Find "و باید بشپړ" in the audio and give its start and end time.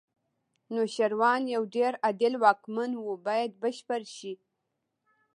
2.97-4.01